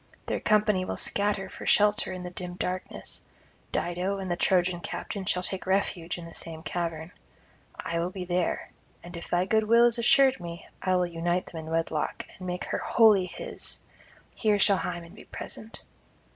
Their 0.25 0.39
company 0.39 0.83
will 0.83 0.97
scatter 0.97 1.47
for 1.47 1.67
shelter 1.67 2.11
in 2.11 2.23
the 2.23 2.31
dim 2.31 2.55
darkness; 2.55 3.21
Dido 3.71 4.17
and 4.17 4.31
the 4.31 4.35
Trojan 4.35 4.79
captain 4.79 5.19
[125 5.19 5.43
159]shall 5.43 5.47
take 5.51 5.65
refuge 5.67 6.17
in 6.17 6.25
the 6.25 6.33
same 6.33 6.63
cavern. 6.63 7.11
I 7.79 7.99
will 7.99 8.09
be 8.09 8.23
there, 8.25 8.71
and 9.03 9.15
if 9.15 9.29
thy 9.29 9.45
goodwill 9.45 9.85
is 9.85 9.99
assured 9.99 10.39
me, 10.39 10.67
I 10.81 10.95
will 10.95 11.05
unite 11.05 11.45
them 11.45 11.59
in 11.67 11.71
wedlock, 11.71 12.25
and 12.39 12.47
make 12.47 12.63
her 12.65 12.79
wholly 12.79 13.27
his; 13.27 13.77
here 14.33 14.57
shall 14.57 14.77
Hymen 14.77 15.13
be 15.13 15.25
present.' 15.25 15.83